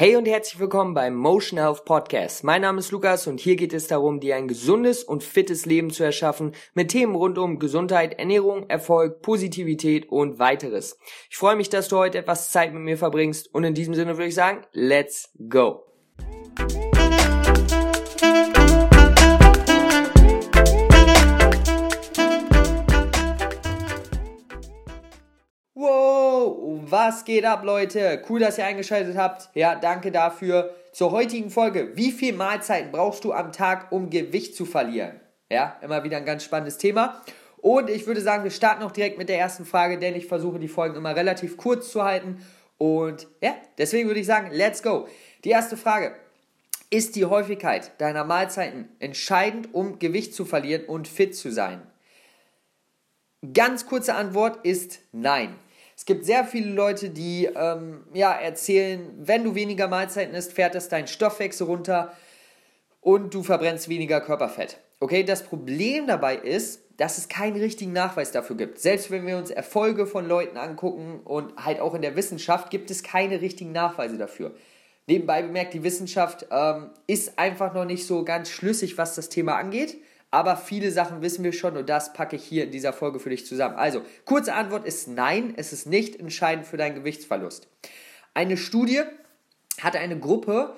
Hey 0.00 0.14
und 0.14 0.28
herzlich 0.28 0.60
willkommen 0.60 0.94
beim 0.94 1.16
Motion 1.16 1.58
Health 1.58 1.84
Podcast. 1.84 2.44
Mein 2.44 2.62
Name 2.62 2.78
ist 2.78 2.92
Lukas 2.92 3.26
und 3.26 3.40
hier 3.40 3.56
geht 3.56 3.72
es 3.72 3.88
darum, 3.88 4.20
dir 4.20 4.36
ein 4.36 4.46
gesundes 4.46 5.02
und 5.02 5.24
fittes 5.24 5.66
Leben 5.66 5.90
zu 5.90 6.04
erschaffen 6.04 6.52
mit 6.72 6.92
Themen 6.92 7.16
rund 7.16 7.36
um 7.36 7.58
Gesundheit, 7.58 8.16
Ernährung, 8.16 8.70
Erfolg, 8.70 9.22
Positivität 9.22 10.08
und 10.08 10.38
weiteres. 10.38 11.00
Ich 11.28 11.36
freue 11.36 11.56
mich, 11.56 11.68
dass 11.68 11.88
du 11.88 11.96
heute 11.96 12.18
etwas 12.18 12.52
Zeit 12.52 12.72
mit 12.72 12.82
mir 12.82 12.96
verbringst 12.96 13.52
und 13.52 13.64
in 13.64 13.74
diesem 13.74 13.94
Sinne 13.94 14.16
würde 14.16 14.28
ich 14.28 14.36
sagen, 14.36 14.64
let's 14.70 15.32
go. 15.48 15.82
Was 26.90 27.24
geht 27.24 27.44
ab, 27.44 27.64
Leute? 27.64 28.22
Cool, 28.28 28.40
dass 28.40 28.58
ihr 28.58 28.64
eingeschaltet 28.64 29.16
habt. 29.16 29.50
Ja, 29.54 29.74
danke 29.74 30.10
dafür. 30.10 30.74
Zur 30.92 31.12
heutigen 31.12 31.50
Folge. 31.50 31.96
Wie 31.96 32.10
viel 32.10 32.32
Mahlzeiten 32.34 32.90
brauchst 32.92 33.24
du 33.24 33.32
am 33.32 33.52
Tag, 33.52 33.92
um 33.92 34.10
Gewicht 34.10 34.56
zu 34.56 34.64
verlieren? 34.64 35.20
Ja, 35.50 35.76
immer 35.82 36.04
wieder 36.04 36.16
ein 36.16 36.24
ganz 36.24 36.44
spannendes 36.44 36.78
Thema. 36.78 37.22
Und 37.58 37.90
ich 37.90 38.06
würde 38.06 38.20
sagen, 38.20 38.44
wir 38.44 38.50
starten 38.50 38.82
auch 38.82 38.92
direkt 38.92 39.18
mit 39.18 39.28
der 39.28 39.38
ersten 39.38 39.64
Frage, 39.64 39.98
denn 39.98 40.14
ich 40.14 40.26
versuche 40.26 40.58
die 40.58 40.68
Folgen 40.68 40.96
immer 40.96 41.16
relativ 41.16 41.56
kurz 41.56 41.90
zu 41.90 42.04
halten. 42.04 42.44
Und 42.78 43.26
ja, 43.40 43.54
deswegen 43.76 44.08
würde 44.08 44.20
ich 44.20 44.26
sagen, 44.26 44.50
let's 44.52 44.82
go. 44.82 45.08
Die 45.44 45.50
erste 45.50 45.76
Frage. 45.76 46.14
Ist 46.90 47.16
die 47.16 47.26
Häufigkeit 47.26 47.92
deiner 48.00 48.24
Mahlzeiten 48.24 48.88
entscheidend, 48.98 49.74
um 49.74 49.98
Gewicht 49.98 50.32
zu 50.32 50.46
verlieren 50.46 50.86
und 50.86 51.06
fit 51.06 51.36
zu 51.36 51.52
sein? 51.52 51.82
Ganz 53.52 53.84
kurze 53.84 54.14
Antwort 54.14 54.64
ist 54.64 55.00
nein. 55.12 55.54
Es 55.98 56.04
gibt 56.04 56.24
sehr 56.24 56.44
viele 56.44 56.70
Leute, 56.70 57.10
die 57.10 57.46
ähm, 57.46 58.04
ja, 58.14 58.30
erzählen, 58.30 59.10
wenn 59.18 59.42
du 59.42 59.56
weniger 59.56 59.88
Mahlzeiten 59.88 60.32
isst, 60.32 60.52
fährt 60.52 60.76
das 60.76 60.88
dein 60.88 61.08
Stoffwechsel 61.08 61.66
runter 61.66 62.12
und 63.00 63.34
du 63.34 63.42
verbrennst 63.42 63.88
weniger 63.88 64.20
Körperfett. 64.20 64.78
Okay, 65.00 65.24
das 65.24 65.42
Problem 65.42 66.06
dabei 66.06 66.36
ist, 66.36 66.84
dass 66.98 67.18
es 67.18 67.28
keinen 67.28 67.56
richtigen 67.56 67.92
Nachweis 67.92 68.30
dafür 68.30 68.54
gibt. 68.54 68.78
Selbst 68.78 69.10
wenn 69.10 69.26
wir 69.26 69.38
uns 69.38 69.50
Erfolge 69.50 70.06
von 70.06 70.28
Leuten 70.28 70.56
angucken 70.56 71.18
und 71.24 71.56
halt 71.56 71.80
auch 71.80 71.94
in 71.94 72.02
der 72.02 72.14
Wissenschaft, 72.14 72.70
gibt 72.70 72.92
es 72.92 73.02
keine 73.02 73.40
richtigen 73.40 73.72
Nachweise 73.72 74.18
dafür. 74.18 74.54
Nebenbei 75.08 75.42
bemerkt, 75.42 75.74
die 75.74 75.82
Wissenschaft 75.82 76.46
ähm, 76.52 76.90
ist 77.08 77.40
einfach 77.40 77.74
noch 77.74 77.84
nicht 77.84 78.06
so 78.06 78.24
ganz 78.24 78.50
schlüssig, 78.50 78.98
was 78.98 79.16
das 79.16 79.30
Thema 79.30 79.56
angeht. 79.56 79.96
Aber 80.30 80.56
viele 80.56 80.90
Sachen 80.90 81.22
wissen 81.22 81.42
wir 81.42 81.52
schon 81.52 81.76
und 81.76 81.88
das 81.88 82.12
packe 82.12 82.36
ich 82.36 82.44
hier 82.44 82.64
in 82.64 82.70
dieser 82.70 82.92
Folge 82.92 83.18
für 83.18 83.30
dich 83.30 83.46
zusammen. 83.46 83.76
Also, 83.76 84.02
kurze 84.26 84.54
Antwort 84.54 84.84
ist 84.84 85.08
nein, 85.08 85.54
es 85.56 85.72
ist 85.72 85.86
nicht 85.86 86.20
entscheidend 86.20 86.66
für 86.66 86.76
deinen 86.76 86.96
Gewichtsverlust. 86.96 87.66
Eine 88.34 88.58
Studie 88.58 89.02
hatte 89.80 89.98
eine 89.98 90.18
Gruppe, 90.18 90.74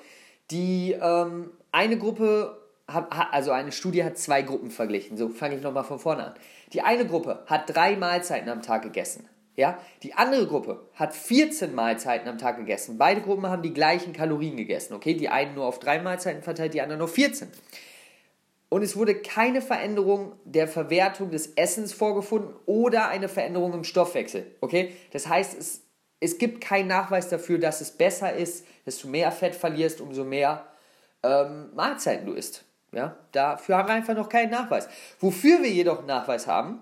die 0.53 0.97
ähm, 1.01 1.51
eine 1.73 1.99
Gruppe, 1.99 2.59
also 2.87 3.51
eine 3.51 3.73
Studie 3.73 4.05
hat 4.05 4.19
zwei 4.19 4.43
Gruppen 4.43 4.71
verglichen. 4.71 5.17
So 5.17 5.29
fange 5.29 5.57
ich 5.57 5.63
nochmal 5.63 5.85
von 5.85 5.99
vorne 5.99 6.29
an. 6.29 6.35
Die 6.73 6.83
eine 6.83 7.07
Gruppe 7.07 7.43
hat 7.47 7.75
drei 7.75 7.97
Mahlzeiten 7.97 8.49
am 8.49 8.63
Tag 8.63 8.83
gegessen. 8.83 9.29
Ja, 9.57 9.79
die 10.05 10.15
andere 10.15 10.47
Gruppe 10.47 10.89
hat 10.95 11.13
14 11.13 11.75
Mahlzeiten 11.75 12.29
am 12.29 12.39
Tag 12.39 12.57
gegessen. 12.57 12.99
Beide 12.99 13.21
Gruppen 13.21 13.47
haben 13.49 13.63
die 13.63 13.75
gleichen 13.75 14.13
Kalorien 14.13 14.57
gegessen. 14.57 14.95
Okay, 14.95 15.15
die 15.15 15.29
einen 15.29 15.55
nur 15.55 15.67
auf 15.67 15.81
drei 15.81 16.01
Mahlzeiten 16.01 16.43
verteilt, 16.43 16.73
die 16.73 16.81
anderen 16.81 17.01
nur 17.01 17.09
14 17.09 17.49
und 18.71 18.83
es 18.83 18.97
wurde 18.97 19.17
keine 19.17 19.61
Veränderung 19.61 20.33
der 20.45 20.69
Verwertung 20.69 21.31
des 21.31 21.49
Essens 21.57 21.93
vorgefunden 21.93 22.55
oder 22.67 23.09
eine 23.09 23.29
Veränderung 23.29 23.75
im 23.75 23.85
Stoffwechsel. 23.85 24.47
Okay? 24.61 24.95
Das 25.13 25.29
heißt, 25.29 25.59
es, 25.59 25.83
es 26.21 26.39
gibt 26.39 26.63
keinen 26.63 26.87
Nachweis 26.87 27.29
dafür, 27.29 27.59
dass 27.59 27.81
es 27.81 27.91
besser 27.91 28.33
ist, 28.33 28.65
dass 28.85 28.99
du 28.99 29.09
mehr 29.09 29.33
Fett 29.33 29.57
verlierst, 29.57 30.01
umso 30.01 30.25
mehr 30.25 30.65
ähm, 31.25 31.71
Mahlzeiten 31.75 32.27
du 32.27 32.33
isst. 32.33 32.65
Ja? 32.93 33.17
Dafür 33.33 33.77
haben 33.77 33.89
wir 33.89 33.95
einfach 33.95 34.15
noch 34.15 34.29
keinen 34.29 34.53
Nachweis. 34.53 34.89
Wofür 35.19 35.63
wir 35.63 35.71
jedoch 35.71 35.99
einen 35.99 36.07
Nachweis 36.07 36.47
haben, 36.47 36.79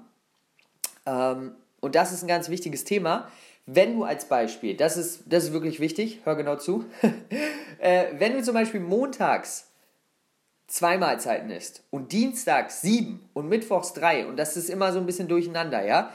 ähm, 1.07 1.52
und 1.80 1.95
das 1.95 2.12
ist 2.12 2.23
ein 2.23 2.29
ganz 2.29 2.51
wichtiges 2.51 2.85
Thema, 2.85 3.30
wenn 3.64 3.96
du 3.96 4.05
als 4.05 4.27
Beispiel, 4.27 4.77
das 4.77 4.98
ist, 4.98 5.23
das 5.27 5.45
ist 5.45 5.52
wirklich 5.52 5.80
wichtig, 5.80 6.20
hör 6.24 6.36
genau 6.36 6.57
zu, 6.57 6.85
äh, 7.79 8.07
wenn 8.12 8.35
du 8.35 8.42
zum 8.42 8.55
Beispiel 8.55 8.80
montags 8.80 9.67
zwei 10.68 10.98
Mahlzeiten 10.98 11.51
isst 11.51 11.83
und 11.90 12.12
dienstags 12.12 12.83
sieben 12.83 13.29
und 13.33 13.48
mittwochs 13.48 13.95
drei 13.95 14.27
und 14.27 14.36
das 14.36 14.56
ist 14.56 14.70
immer 14.70 14.92
so 14.92 15.01
ein 15.01 15.06
bisschen 15.06 15.27
durcheinander, 15.27 15.84
ja, 15.84 16.12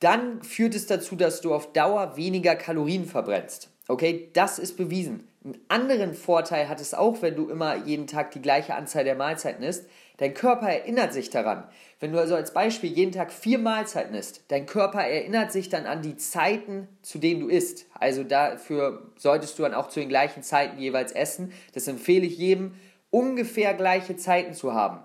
dann 0.00 0.42
führt 0.42 0.74
es 0.74 0.86
dazu, 0.86 1.16
dass 1.16 1.40
du 1.40 1.54
auf 1.54 1.72
Dauer 1.72 2.16
weniger 2.16 2.56
Kalorien 2.56 3.04
verbrennst. 3.04 3.70
Okay, 3.86 4.30
das 4.34 4.58
ist 4.58 4.76
bewiesen. 4.76 5.28
Einen 5.42 5.58
anderen 5.68 6.14
Vorteil 6.14 6.68
hat 6.68 6.80
es 6.80 6.94
auch, 6.94 7.22
wenn 7.22 7.34
du 7.34 7.48
immer 7.48 7.76
jeden 7.76 8.06
Tag 8.06 8.30
die 8.30 8.42
gleiche 8.42 8.74
Anzahl 8.74 9.04
der 9.04 9.14
Mahlzeiten 9.14 9.64
isst. 9.64 9.86
Dein 10.18 10.34
Körper 10.34 10.68
erinnert 10.68 11.12
sich 11.12 11.30
daran. 11.30 11.64
Wenn 11.98 12.12
du 12.12 12.18
also 12.18 12.34
als 12.34 12.52
Beispiel 12.52 12.92
jeden 12.92 13.12
Tag 13.12 13.32
vier 13.32 13.58
Mahlzeiten 13.58 14.14
isst, 14.14 14.44
dein 14.48 14.66
Körper 14.66 15.02
erinnert 15.02 15.50
sich 15.50 15.70
dann 15.70 15.86
an 15.86 16.02
die 16.02 16.16
Zeiten, 16.16 16.88
zu 17.02 17.18
denen 17.18 17.40
du 17.40 17.48
isst. 17.48 17.86
Also 17.98 18.22
dafür 18.22 19.10
solltest 19.16 19.58
du 19.58 19.62
dann 19.62 19.74
auch 19.74 19.88
zu 19.88 20.00
den 20.00 20.08
gleichen 20.08 20.42
Zeiten 20.42 20.78
jeweils 20.78 21.12
essen. 21.12 21.52
Das 21.72 21.88
empfehle 21.88 22.26
ich 22.26 22.36
jedem 22.36 22.74
ungefähr 23.10 23.74
gleiche 23.74 24.16
Zeiten 24.16 24.54
zu 24.54 24.74
haben. 24.74 25.00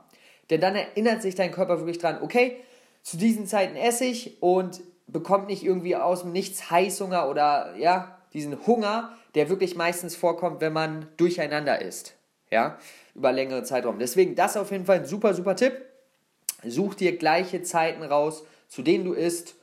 Denn 0.49 0.61
dann 0.61 0.75
erinnert 0.75 1.21
sich 1.21 1.35
dein 1.35 1.51
Körper 1.51 1.79
wirklich 1.79 1.97
dran, 1.97 2.19
okay, 2.21 2.57
zu 3.01 3.17
diesen 3.17 3.47
Zeiten 3.47 3.75
esse 3.75 4.05
ich 4.05 4.41
und 4.41 4.81
bekommt 5.07 5.47
nicht 5.47 5.63
irgendwie 5.63 5.95
aus 5.95 6.21
dem 6.21 6.31
Nichts 6.31 6.69
Heißhunger 6.69 7.29
oder 7.29 7.75
ja, 7.77 8.17
diesen 8.33 8.65
Hunger, 8.65 9.13
der 9.35 9.49
wirklich 9.49 9.75
meistens 9.75 10.15
vorkommt, 10.15 10.61
wenn 10.61 10.73
man 10.73 11.07
durcheinander 11.17 11.81
isst. 11.81 12.15
Ja, 12.51 12.77
über 13.15 13.31
längere 13.31 13.63
Zeitraum. 13.63 13.99
Deswegen 13.99 14.35
das 14.35 14.57
auf 14.57 14.71
jeden 14.71 14.85
Fall 14.85 14.99
ein 14.99 15.05
super, 15.05 15.33
super 15.33 15.55
Tipp. 15.55 15.73
Such 16.63 16.95
dir 16.95 17.17
gleiche 17.17 17.61
Zeiten 17.63 18.03
raus, 18.03 18.43
zu 18.67 18.81
denen 18.81 19.05
du 19.05 19.13
isst. 19.13 19.55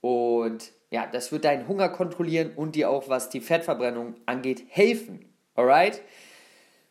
Und 0.00 0.72
ja, 0.90 1.06
das 1.06 1.32
wird 1.32 1.44
deinen 1.44 1.68
Hunger 1.68 1.88
kontrollieren 1.88 2.52
und 2.56 2.74
dir 2.74 2.90
auch, 2.90 3.08
was 3.08 3.30
die 3.30 3.40
Fettverbrennung 3.40 4.14
angeht, 4.26 4.64
helfen. 4.68 5.24
Alright? 5.54 6.00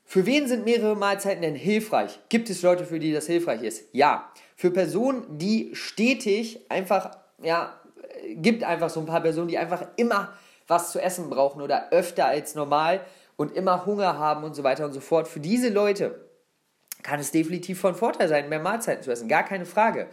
Für 0.10 0.26
wen 0.26 0.48
sind 0.48 0.66
mehrere 0.66 0.96
Mahlzeiten 0.96 1.44
denn 1.44 1.54
hilfreich? 1.54 2.20
Gibt 2.30 2.50
es 2.50 2.64
Leute, 2.64 2.84
für 2.84 2.98
die 2.98 3.14
das 3.14 3.28
hilfreich 3.28 3.62
ist? 3.62 3.90
Ja. 3.92 4.32
Für 4.56 4.72
Personen, 4.72 5.38
die 5.38 5.70
stetig 5.74 6.66
einfach, 6.68 7.12
ja, 7.44 7.80
gibt 8.30 8.64
einfach 8.64 8.90
so 8.90 9.02
ein 9.02 9.06
paar 9.06 9.22
Personen, 9.22 9.50
die 9.50 9.60
einfach 9.60 9.86
immer 9.98 10.34
was 10.66 10.92
zu 10.92 11.00
essen 11.00 11.30
brauchen 11.30 11.62
oder 11.62 11.92
öfter 11.92 12.26
als 12.26 12.56
normal 12.56 13.02
und 13.36 13.56
immer 13.56 13.86
Hunger 13.86 14.18
haben 14.18 14.44
und 14.44 14.56
so 14.56 14.64
weiter 14.64 14.84
und 14.86 14.94
so 14.94 15.00
fort. 15.00 15.28
Für 15.28 15.40
diese 15.40 15.70
Leute 15.70 16.20
kann 17.04 17.20
es 17.20 17.32
definitiv 17.32 17.80
von 17.80 17.94
Vorteil 17.94 18.30
sein, 18.30 18.50
mehr 18.50 18.58
Mahlzeiten 18.58 19.04
zu 19.04 19.12
essen. 19.12 19.30
Gar 19.30 19.44
keine 19.44 19.68
Frage. 19.68 20.08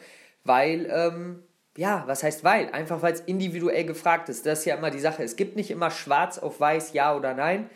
Weil, 0.45 0.91
ähm, 0.93 1.43
ja, 1.75 2.05
was 2.07 2.23
heißt 2.23 2.45
weil? 2.45 2.69
Einfach 2.69 3.01
weil 3.01 3.15
es 3.15 3.21
individuell 3.21 3.87
gefragt 3.87 4.28
ist. 4.28 4.45
Das 4.45 4.59
ist 4.59 4.65
ja 4.67 4.77
immer 4.77 4.91
die 4.91 5.01
Sache. 5.01 5.23
Es 5.23 5.37
gibt 5.37 5.57
nicht 5.57 5.71
immer 5.71 5.91
schwarz 5.91 6.37
auf 6.37 6.61
weiß, 6.61 6.93
ja 6.93 7.17
oder 7.17 7.33
nein 7.33 7.71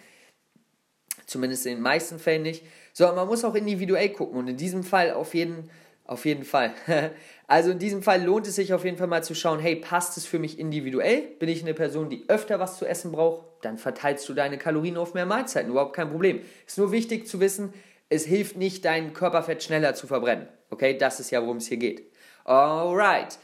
zumindest 1.31 1.65
in 1.67 1.75
den 1.75 1.83
meisten 1.83 2.19
Fällen 2.19 2.43
nicht, 2.43 2.65
sondern 2.93 3.17
man 3.17 3.29
muss 3.29 3.45
auch 3.45 3.55
individuell 3.55 4.09
gucken 4.11 4.37
und 4.37 4.49
in 4.49 4.57
diesem 4.57 4.83
Fall 4.83 5.13
auf 5.13 5.35
jeden, 5.35 5.71
auf 6.05 6.25
jeden 6.25 6.45
Fall. 6.45 6.73
also 7.47 7.71
in 7.71 7.79
diesem 7.79 8.03
Fall 8.03 8.23
lohnt 8.23 8.49
es 8.49 8.57
sich 8.57 8.75
auf 8.75 8.85
jeden 8.85 8.97
Fall 8.97 9.07
mal 9.07 9.23
zu 9.23 9.35
schauen, 9.35 9.61
hey, 9.61 9.77
passt 9.77 10.17
es 10.17 10.27
für 10.27 10.41
mich 10.41 10.59
individuell? 10.59 11.23
Bin 11.39 11.49
ich 11.49 11.63
eine 11.63 11.73
Person, 11.73 12.11
die 12.11 12.25
öfter 12.29 12.59
was 12.59 12.79
zu 12.79 12.85
essen 12.85 13.13
braucht? 13.13 13.47
Dann 13.63 13.79
verteilst 13.79 14.29
du 14.29 14.35
deine 14.35 14.59
Kalorien 14.59 14.97
auf 14.97 15.15
mehr 15.15 15.27
Mahlzeiten, 15.27 15.71
überhaupt 15.71 15.95
kein 15.95 16.11
Problem. 16.11 16.41
Ist 16.67 16.79
nur 16.79 16.91
wichtig 16.91 17.29
zu 17.29 17.39
wissen, 17.39 17.73
es 18.09 18.27
hilft 18.27 18.57
nicht, 18.57 18.85
dein 18.85 19.15
Körperfett 19.15 19.63
schneller 19.63 19.95
zu 19.95 20.09
verbrennen. 20.09 20.49
Okay, 20.71 20.99
das 20.99 21.21
ist 21.21 21.31
ja, 21.31 21.43
worum 21.43 21.59
es 21.59 21.69
hier 21.69 21.77
geht. 21.77 22.11
Alright. 22.45 23.39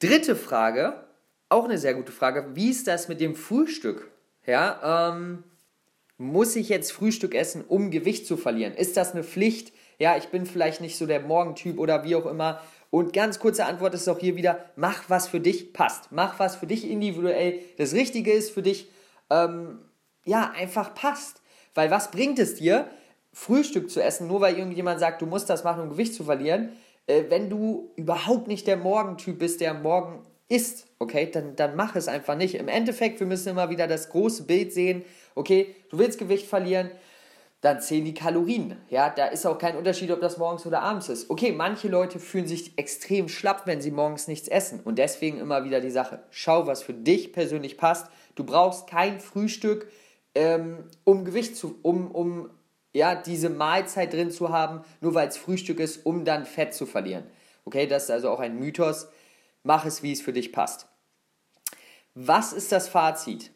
Dritte 0.00 0.36
Frage, 0.36 1.04
auch 1.48 1.64
eine 1.64 1.78
sehr 1.78 1.94
gute 1.94 2.12
Frage. 2.12 2.50
Wie 2.54 2.68
ist 2.68 2.88
das 2.88 3.08
mit 3.08 3.20
dem 3.20 3.34
Frühstück? 3.34 4.10
Ja, 4.44 5.12
ähm, 5.12 5.44
muss 6.18 6.56
ich 6.56 6.68
jetzt 6.68 6.92
Frühstück 6.92 7.34
essen, 7.34 7.64
um 7.66 7.90
Gewicht 7.90 8.26
zu 8.26 8.36
verlieren? 8.36 8.74
Ist 8.74 8.96
das 8.96 9.12
eine 9.12 9.24
Pflicht? 9.24 9.72
Ja, 9.98 10.16
ich 10.16 10.28
bin 10.28 10.46
vielleicht 10.46 10.80
nicht 10.80 10.96
so 10.96 11.06
der 11.06 11.20
Morgentyp 11.20 11.78
oder 11.78 12.04
wie 12.04 12.16
auch 12.16 12.26
immer. 12.26 12.60
Und 12.90 13.12
ganz 13.12 13.38
kurze 13.38 13.64
Antwort 13.64 13.94
ist 13.94 14.08
auch 14.08 14.18
hier 14.18 14.36
wieder, 14.36 14.66
mach 14.76 15.08
was 15.08 15.28
für 15.28 15.40
dich 15.40 15.72
passt. 15.72 16.12
Mach 16.12 16.38
was 16.38 16.56
für 16.56 16.66
dich 16.66 16.88
individuell. 16.88 17.60
Das 17.78 17.94
Richtige 17.94 18.32
ist 18.32 18.50
für 18.50 18.62
dich, 18.62 18.88
ähm, 19.30 19.78
ja, 20.24 20.52
einfach 20.54 20.94
passt. 20.94 21.40
Weil 21.74 21.90
was 21.90 22.10
bringt 22.10 22.38
es 22.38 22.54
dir, 22.54 22.88
Frühstück 23.32 23.90
zu 23.90 24.02
essen, 24.02 24.26
nur 24.28 24.42
weil 24.42 24.58
irgendjemand 24.58 25.00
sagt, 25.00 25.22
du 25.22 25.26
musst 25.26 25.48
das 25.48 25.64
machen, 25.64 25.82
um 25.82 25.90
Gewicht 25.90 26.14
zu 26.14 26.24
verlieren, 26.24 26.72
äh, 27.06 27.24
wenn 27.28 27.48
du 27.48 27.90
überhaupt 27.96 28.46
nicht 28.46 28.66
der 28.66 28.76
Morgentyp 28.76 29.38
bist, 29.38 29.60
der 29.60 29.74
morgen 29.74 30.22
isst, 30.48 30.86
okay, 31.02 31.30
dann, 31.30 31.56
dann 31.56 31.76
mach 31.76 31.96
es 31.96 32.08
einfach 32.08 32.36
nicht. 32.36 32.54
Im 32.54 32.68
Endeffekt, 32.68 33.20
wir 33.20 33.26
müssen 33.26 33.50
immer 33.50 33.70
wieder 33.70 33.86
das 33.86 34.08
große 34.08 34.44
Bild 34.44 34.72
sehen, 34.72 35.04
okay, 35.34 35.74
du 35.90 35.98
willst 35.98 36.18
Gewicht 36.18 36.46
verlieren, 36.46 36.90
dann 37.60 37.80
zählen 37.80 38.04
die 38.04 38.14
Kalorien. 38.14 38.76
Ja, 38.88 39.10
da 39.10 39.26
ist 39.26 39.46
auch 39.46 39.58
kein 39.58 39.76
Unterschied, 39.76 40.10
ob 40.10 40.20
das 40.20 40.38
morgens 40.38 40.66
oder 40.66 40.82
abends 40.82 41.08
ist. 41.08 41.30
Okay, 41.30 41.52
manche 41.52 41.88
Leute 41.88 42.18
fühlen 42.18 42.48
sich 42.48 42.76
extrem 42.76 43.28
schlapp, 43.28 43.66
wenn 43.66 43.80
sie 43.80 43.92
morgens 43.92 44.26
nichts 44.26 44.48
essen. 44.48 44.80
Und 44.82 44.98
deswegen 44.98 45.38
immer 45.38 45.64
wieder 45.64 45.80
die 45.80 45.90
Sache. 45.90 46.24
Schau, 46.30 46.66
was 46.66 46.82
für 46.82 46.94
dich 46.94 47.32
persönlich 47.32 47.76
passt. 47.76 48.08
Du 48.34 48.44
brauchst 48.44 48.88
kein 48.88 49.20
Frühstück 49.20 49.86
ähm, 50.34 50.84
um 51.04 51.24
Gewicht 51.24 51.56
zu, 51.56 51.78
um, 51.82 52.10
um 52.10 52.50
ja, 52.92 53.14
diese 53.14 53.50
Mahlzeit 53.50 54.12
drin 54.12 54.30
zu 54.30 54.50
haben, 54.50 54.82
nur 55.00 55.14
weil 55.14 55.28
es 55.28 55.36
Frühstück 55.36 55.80
ist, 55.80 56.04
um 56.04 56.24
dann 56.24 56.44
Fett 56.44 56.74
zu 56.74 56.86
verlieren. 56.86 57.24
Okay, 57.64 57.86
das 57.86 58.04
ist 58.04 58.10
also 58.10 58.30
auch 58.30 58.40
ein 58.40 58.58
Mythos. 58.58 59.08
Mach 59.62 59.84
es, 59.84 60.02
wie 60.02 60.12
es 60.12 60.20
für 60.20 60.32
dich 60.32 60.52
passt. 60.52 60.88
Was 62.14 62.52
ist 62.52 62.72
das 62.72 62.88
Fazit? 62.88 63.50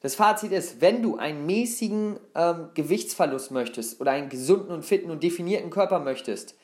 Das 0.00 0.14
Fazit 0.14 0.52
ist, 0.52 0.80
wenn 0.80 1.02
du 1.02 1.16
einen 1.16 1.46
mäßigen 1.46 2.18
ähm, 2.34 2.68
Gewichtsverlust 2.74 3.50
möchtest 3.50 4.00
oder 4.00 4.12
einen 4.12 4.28
gesunden 4.28 4.70
und 4.70 4.84
fitten 4.84 5.10
und 5.10 5.22
definierten 5.22 5.70
Körper 5.70 5.98
möchtest, 6.00 6.54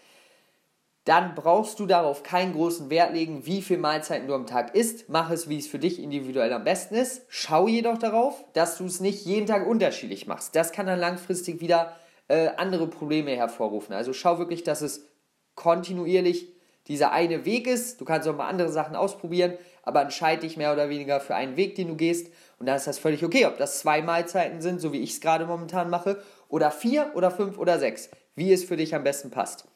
dann 1.04 1.34
brauchst 1.34 1.80
du 1.80 1.86
darauf 1.86 2.22
keinen 2.22 2.52
großen 2.52 2.88
Wert 2.88 3.12
legen, 3.12 3.44
wie 3.44 3.60
viele 3.60 3.80
Mahlzeiten 3.80 4.28
du 4.28 4.34
am 4.34 4.46
Tag 4.46 4.76
isst. 4.76 5.08
Mach 5.08 5.30
es, 5.30 5.48
wie 5.48 5.58
es 5.58 5.66
für 5.66 5.80
dich 5.80 6.00
individuell 6.00 6.52
am 6.52 6.62
besten 6.62 6.94
ist. 6.94 7.22
Schau 7.28 7.66
jedoch 7.66 7.98
darauf, 7.98 8.44
dass 8.52 8.78
du 8.78 8.84
es 8.84 9.00
nicht 9.00 9.26
jeden 9.26 9.46
Tag 9.46 9.66
unterschiedlich 9.66 10.28
machst. 10.28 10.54
Das 10.54 10.70
kann 10.70 10.86
dann 10.86 11.00
langfristig 11.00 11.60
wieder 11.60 11.96
äh, 12.28 12.50
andere 12.56 12.86
Probleme 12.86 13.32
hervorrufen. 13.32 13.94
Also 13.94 14.12
schau 14.12 14.38
wirklich, 14.38 14.62
dass 14.62 14.80
es 14.80 15.08
kontinuierlich 15.56 16.52
dieser 16.88 17.12
eine 17.12 17.44
Weg 17.44 17.67
ist. 17.67 18.00
Du 18.00 18.05
kannst 18.05 18.29
auch 18.29 18.37
mal 18.37 18.49
andere 18.49 18.70
Sachen 18.70 18.96
ausprobieren, 18.96 19.55
aber 19.82 20.02
entscheide 20.02 20.43
dich 20.43 20.56
mehr 20.56 20.73
oder 20.73 20.88
weniger 20.88 21.20
für 21.20 21.34
einen 21.34 21.56
Weg, 21.56 21.75
den 21.75 21.88
du 21.88 21.96
gehst. 21.96 22.32
Und 22.58 22.67
dann 22.67 22.76
ist 22.76 22.87
das 22.87 22.99
völlig 22.99 23.25
okay, 23.25 23.46
ob 23.46 23.58
das 23.58 23.81
zwei 23.81 24.02
Mahlzeiten 24.02 24.61
sind, 24.61 24.81
so 24.81 24.93
wie 24.93 25.00
ich 25.00 25.12
es 25.12 25.20
gerade 25.20 25.46
momentan 25.46 25.90
mache, 25.90 26.23
oder 26.49 26.70
vier 26.70 27.12
oder 27.14 27.31
fünf 27.31 27.58
oder 27.58 27.79
sechs, 27.79 28.11
wie 28.34 28.52
es 28.52 28.64
für 28.64 28.76
dich 28.76 28.94
am 28.94 29.05
besten 29.05 29.31
passt. 29.31 29.67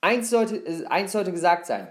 Eins 0.00 0.30
sollte, 0.30 0.62
eins 0.90 1.12
sollte 1.12 1.32
gesagt 1.32 1.66
sein. 1.66 1.88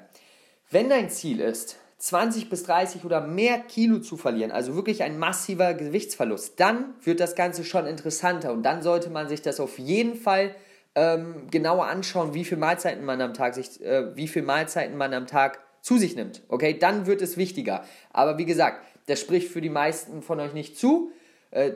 Wenn 0.70 0.90
dein 0.90 1.10
Ziel 1.10 1.40
ist, 1.40 1.78
20 2.00 2.50
bis 2.50 2.64
30 2.64 3.06
oder 3.06 3.22
mehr 3.22 3.60
Kilo 3.60 4.00
zu 4.00 4.18
verlieren, 4.18 4.52
also 4.52 4.76
wirklich 4.76 5.02
ein 5.02 5.18
massiver 5.18 5.74
Gewichtsverlust, 5.74 6.60
dann 6.60 6.94
wird 7.04 7.20
das 7.20 7.36
Ganze 7.36 7.64
schon 7.64 7.88
interessanter 7.88 8.54
und 8.54 8.64
dann 8.64 8.84
sollte 8.84 9.10
man 9.10 9.28
sich 9.28 9.42
das 9.42 9.60
auf 9.60 9.80
jeden 9.80 10.16
Fall 10.16 10.56
ähm, 10.98 11.48
genauer 11.52 11.86
anschauen, 11.86 12.34
wie 12.34 12.44
viel 12.44 12.58
Mahlzeiten 12.58 13.06
man 13.06 13.22
am 13.22 13.36
Tag 13.36 13.54
sich, 13.54 13.80
äh, 13.84 14.16
wie 14.16 14.28
viel 14.28 14.42
Mahlzeiten 14.42 14.98
man 14.98 15.14
am 15.14 15.28
Tag 15.28 15.60
zu 15.82 16.00
sich 16.00 16.16
nimmt. 16.16 16.42
Okay, 16.48 16.76
dann 16.78 17.06
wird 17.06 17.22
es 17.22 17.38
wichtiger. 17.38 17.86
Aber 18.12 18.40
wie 18.40 18.46
gesagt, 18.46 18.84
das 19.06 19.22
spricht 19.22 19.50
für 19.50 19.62
die 19.62 19.70
meisten 19.70 20.24
von 20.24 20.40
euch 20.40 20.54
nicht 20.54 20.76
zu. 20.76 21.12
Äh, 21.52 21.74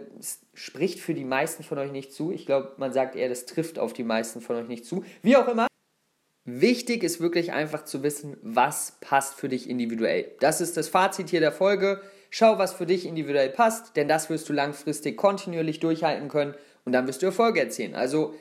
spricht 0.56 1.00
für 1.00 1.14
die 1.14 1.24
meisten 1.24 1.64
von 1.64 1.78
euch 1.78 1.92
nicht 1.92 2.14
zu. 2.14 2.32
Ich 2.32 2.48
glaube, 2.48 2.74
man 2.78 2.94
sagt 2.94 3.16
eher, 3.16 3.30
das 3.30 3.46
trifft 3.46 3.78
auf 3.78 3.94
die 3.94 4.04
meisten 4.04 4.42
von 4.42 4.56
euch 4.56 4.68
nicht 4.68 4.86
zu. 4.86 5.06
Wie 5.22 5.38
auch 5.38 5.48
immer. 5.48 5.68
Wichtig 6.44 7.04
ist 7.04 7.22
wirklich 7.22 7.52
einfach 7.52 7.86
zu 7.86 8.02
wissen, 8.02 8.38
was 8.42 8.98
passt 9.02 9.36
für 9.36 9.50
dich 9.50 9.70
individuell. 9.70 10.32
Das 10.40 10.62
ist 10.62 10.78
das 10.78 10.90
Fazit 10.90 11.30
hier 11.30 11.42
der 11.42 11.52
Folge. 11.52 12.02
Schau, 12.32 12.58
was 12.58 12.74
für 12.74 12.88
dich 12.88 13.06
individuell 13.06 13.50
passt, 13.50 13.96
denn 13.96 14.08
das 14.08 14.32
wirst 14.32 14.50
du 14.50 14.54
langfristig 14.54 15.16
kontinuierlich 15.16 15.80
durchhalten 15.80 16.28
können 16.28 16.56
und 16.86 16.94
dann 16.94 17.06
wirst 17.06 17.22
du 17.22 17.28
Erfolge 17.28 17.60
erzielen. 17.60 17.94
Also, 17.94 18.34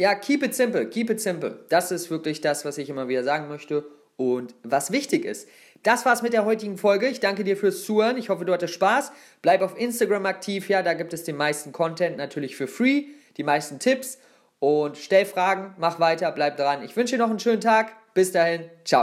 ja, 0.00 0.14
keep 0.14 0.42
it 0.42 0.54
simple, 0.54 0.86
keep 0.86 1.10
it 1.10 1.20
simple. 1.20 1.60
Das 1.68 1.92
ist 1.92 2.10
wirklich 2.10 2.40
das, 2.40 2.64
was 2.64 2.78
ich 2.78 2.88
immer 2.88 3.08
wieder 3.08 3.22
sagen 3.22 3.48
möchte 3.48 3.84
und 4.16 4.54
was 4.62 4.92
wichtig 4.92 5.26
ist. 5.26 5.46
Das 5.82 6.06
war's 6.06 6.22
mit 6.22 6.32
der 6.32 6.46
heutigen 6.46 6.78
Folge. 6.78 7.06
Ich 7.06 7.20
danke 7.20 7.44
dir 7.44 7.54
fürs 7.54 7.84
Zuhören. 7.84 8.16
Ich 8.16 8.30
hoffe, 8.30 8.46
du 8.46 8.52
hattest 8.54 8.72
Spaß. 8.72 9.12
Bleib 9.42 9.60
auf 9.60 9.78
Instagram 9.78 10.24
aktiv. 10.24 10.70
Ja, 10.70 10.82
da 10.82 10.94
gibt 10.94 11.12
es 11.12 11.24
den 11.24 11.36
meisten 11.36 11.72
Content 11.72 12.16
natürlich 12.16 12.56
für 12.56 12.66
free, 12.66 13.04
die 13.36 13.44
meisten 13.44 13.78
Tipps 13.78 14.18
und 14.58 14.96
stell 14.96 15.26
Fragen, 15.26 15.74
mach 15.78 16.00
weiter, 16.00 16.32
bleib 16.32 16.56
dran. 16.56 16.82
Ich 16.82 16.96
wünsche 16.96 17.16
dir 17.16 17.22
noch 17.22 17.30
einen 17.30 17.38
schönen 17.38 17.60
Tag. 17.60 17.92
Bis 18.14 18.32
dahin, 18.32 18.70
ciao. 18.84 18.98